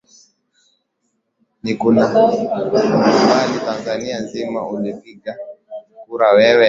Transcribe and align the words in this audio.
ni 1.63 1.73
kunamkumbali 1.75 3.57
tanzania 3.65 4.23
zima 4.23 4.67
ulipiga 4.67 5.35
kura 6.07 6.31
wewe 6.31 6.59